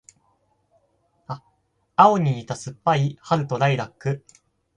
[1.95, 4.23] 青に似た酸っぱい春とライラック